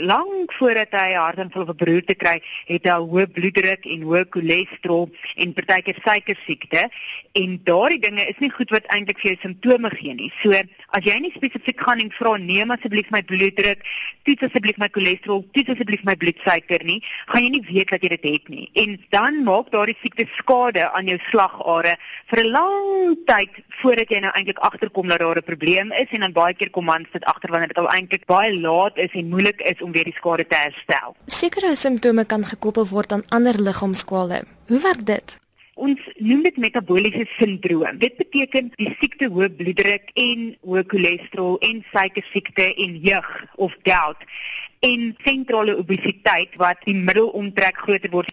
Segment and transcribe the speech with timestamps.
[0.00, 5.10] Lank voordat hy hartaanval of 'n beroerte kry, het hy hoë bloeddruk en hoë cholesterol
[5.36, 6.88] en partykeer suikersiekte
[7.32, 10.32] en daardie dinge is nie goed wat eintlik vir jou simptome gee nie.
[10.40, 13.84] So as jy nie spesifiek gaan en vra neem asseblief my bloeddruk,
[14.24, 18.08] toets asseblief my cholesterol, toets asseblief my bloedsuiker nie, gaan jy nie weet dat jy
[18.08, 18.70] dit het nie.
[18.74, 21.96] En dan maak daardie siekte skade aan jou slagare
[22.30, 26.20] vir 'n lang tyd voordat jy nou eintlik agterkom dat daar 'n probleem is en
[26.20, 29.28] dan baie keer kom mans dit agter wanneer dit al eintlik baie laat is en
[29.28, 31.14] moeilik is om weer die skade te herstel.
[31.26, 34.42] Sekere simptome kan gekoppel word aan ander liggaamskwale.
[34.68, 35.36] Hoe werk dit?
[35.80, 37.96] Ons noem dit metabooliese sindroom.
[38.02, 44.26] Dit beteken die siekte hoë bloeddruk en hoë cholesterol en suikersiekte en jeug of gout
[44.84, 48.28] en sentrale obesiteit wat die middelomtrek groter word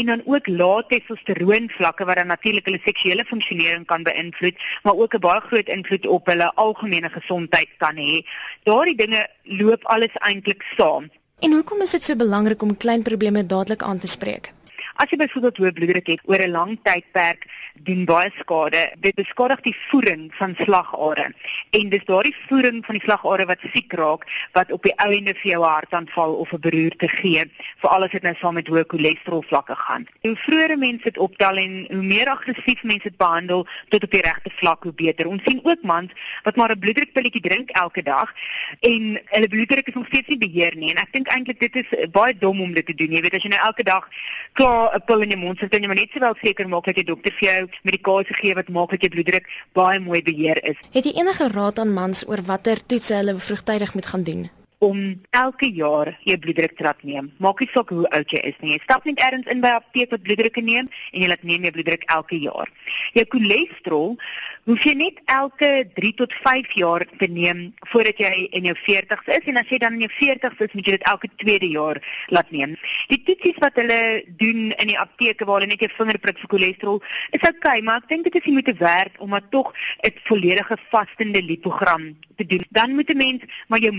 [0.00, 4.96] en dan ook lae testosteroon vlakke wat dan natuurlik hulle seksuele funksionering kan beïnvloed, maar
[4.96, 8.24] ook 'n baie groot invloed op hulle algemene gesondheid kan hê.
[8.64, 11.10] Daardie dinge loop alles eintlik saam.
[11.40, 14.52] En hoekom is dit so belangrik om klein probleme dadelik aan te spreek?
[14.96, 17.46] As jy byvoorbeeld hoë bloeddruk het oor 'n lang tydperk,
[17.84, 18.92] doen baie skade.
[19.00, 21.32] Dit beskadig die voering van slagare.
[21.70, 25.34] En dis daardie voering van die slagare wat siek raak wat op die ou ende
[25.34, 27.44] vir jou hartaanval of 'n beroerte gee,
[27.80, 30.06] veral as dit nou saam met hoë cholesterol vlakke gaan.
[30.22, 34.20] Hoe vroeër mense dit optel en hoe meer aggressief mense dit behandel tot op die
[34.20, 35.26] regte vlak, hoe beter.
[35.26, 38.34] Ons sien ook mans wat maar 'n bloeddrukpilletjie drink elke dag
[38.80, 40.90] en hulle bloeddruk is nog steeds nie beheer nie.
[40.90, 43.12] En ek dink eintlik dit is baie dom om dit te doen.
[43.12, 44.08] Jy weet as jy nou elke dag
[44.52, 46.96] klaar 'n pil in jou mond sit en jy moet net sowel seker maak dat
[46.96, 50.76] jy dokter vir jou medikasie gee wat maak dat jou bloeddruk baie mooi beheer is.
[50.92, 54.50] Het jy enige raad aan mans oor watter toetse hulle vroegtydig moet gaan doen?
[54.78, 57.30] Om elke jaar jou bloeddruk te laat neem.
[57.40, 58.74] Maak nie saak hoe oud jy is nie.
[58.74, 61.62] Jy stap net ergens in by 'n apteek wat bloeddrukke neem en jy laat neem
[61.62, 62.68] jou bloeddruk elke jaar.
[63.14, 64.18] Jou cholesterol
[64.66, 69.26] hoef jy net elke 3 tot 5 jaar te neem voordat jy in jou 40's
[69.26, 72.02] is en as jy dan in jou 40's is, moet jy dit elke tweede jaar
[72.28, 72.76] laat neem.
[73.08, 76.48] Die toetsies wat hulle doen in die apteke waar hulle net jou vinger prik vir
[76.48, 79.72] cholesterol, is oukei, okay, maar ek dink dit is nie moeite werd om maar tog
[80.02, 82.64] 'n volledige vastende lipogram te doen.
[82.70, 83.94] Dan moet 'n mens maar jou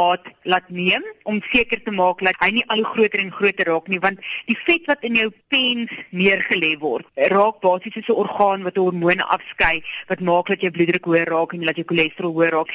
[0.00, 3.88] middelmaat laat neem om seker te maak dat hy nie al groter en groter raak
[3.88, 8.62] nie, want die vet wat in jou pens neergelê word, raak basies soos 'n orgaan
[8.62, 12.50] wat hormone afskei wat maak dat jou bloeddruk hoër raak en dat jou cholesterol hoër
[12.50, 12.70] raak.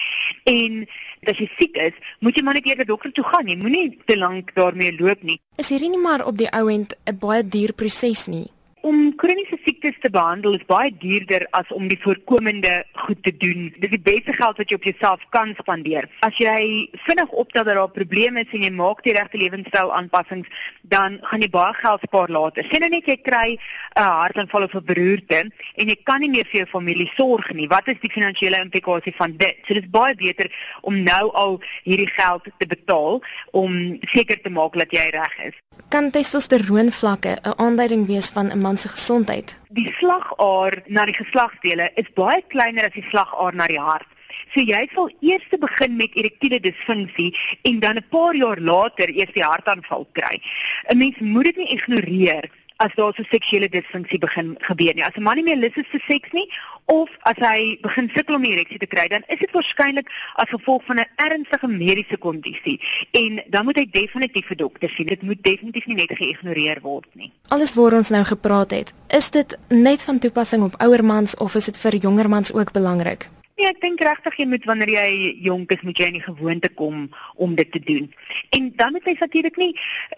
[0.45, 0.87] En
[1.27, 3.47] as jy siek is, moet jy maar net eers dokter toe gaan.
[3.47, 5.39] Jy moenie te lank daarmee loop nie.
[5.57, 8.54] Is hierdie nie maar op die ou end 'n baie duur proses nie?
[8.85, 12.73] Om kroniese siektes te behandel is baie duurder as om die voorkomende
[13.05, 13.71] goed te doen.
[13.79, 16.05] Dit is die beste geld wat jy op jouself kan spandeer.
[16.27, 20.51] As jy vinnig optel dat daar probleme is en jy maak die regte lewenstyl aanpassings,
[20.93, 22.69] dan gaan jy baie geld spaar later.
[22.69, 25.41] Sien nou net jy kry 'n hartaanval of 'n beroerte
[25.81, 27.67] en jy kan nie meer vir jou familie sorg nie.
[27.67, 29.57] Wat is die finansiële implikasie van dit?
[29.65, 33.21] So dit is baie beter om nou al hierdie geld te betaal
[33.51, 35.64] om seker te maak dat jy reg is.
[35.89, 39.57] Kan testosteroon vlakke 'n aanduiding wees van 'n man se gesondheid?
[39.69, 44.07] Die slagaar na die geslagsdele is baie kleiner as die slagaar na die hart.
[44.53, 49.33] So jy sal eers begin met erektiele disfunksie en dan 'n paar jaar later eers
[49.33, 50.41] die hartaanval kry.
[50.89, 55.03] 'n Mens moet dit nie ignoreer as daar so seksuele disfunksie begin gebeur nie.
[55.03, 56.47] As 'n man nie meer lus is vir seks nie
[56.85, 60.83] of as hy begin sukkel om ereksie te kry, dan is dit waarskynlik as gevolg
[60.85, 62.79] van 'n ernstige mediese kondisie
[63.11, 65.07] en dan moet hy definitief 'n dokter sien.
[65.07, 67.31] Dit moet definitief nie net geïgnoreer word nie.
[67.47, 71.55] Alles waar ons nou gepraat het, is dit net van toepassing op ouer mans of
[71.55, 73.29] is dit vir jonger mans ook belangrik?
[73.55, 75.11] Nee, ek dink regtig jy moet wanneer jy
[75.45, 77.05] jonk is, moet jy in die gewoonte kom
[77.39, 78.09] om dit te doen.
[78.51, 79.69] En dan moet jy natuurlik nie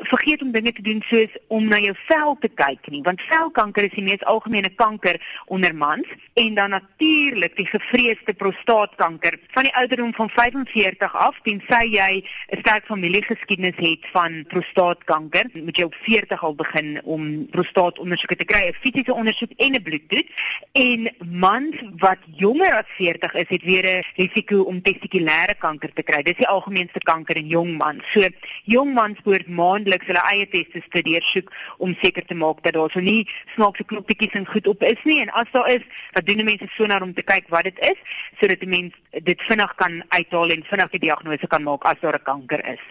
[0.09, 3.85] vergeet om dinge te doen soos om na jou vel te kyk nie, want velkanker
[3.85, 5.21] is die mees algemene kanker
[5.53, 6.09] onder mans
[6.41, 12.59] en dan natuurlik die gevreesde prostaatkanker van die ouderdom van 45 af, tensy jy 'n
[12.63, 18.65] sterk familiegeskiedenis het van prostaatkanker, moet jy op 40 al begin om prostaatondersoeke te kry,
[18.65, 20.33] 'n fisiese ondersoek en 'n bloedtoets.
[20.73, 25.93] En mans wat jonger as 40 40 is, het weer 'n risiko om testikulêre kanker
[25.93, 26.21] te kry.
[26.23, 28.11] Dis die algemeenste kanker in jong mans.
[28.11, 28.27] So
[28.63, 32.89] jong mans moet maandeliks hulle eie testes te deursoek om seker te maak dat daar
[32.89, 36.45] so nie snaakse knoppietjies en goed op is nie en as daar is, dan doen
[36.45, 37.99] mense sonar om te kyk wat dit is
[38.39, 42.15] sodat die mens dit vinnig kan uithaal en vinnig die diagnose kan maak as daar
[42.15, 42.83] 'n kanker is.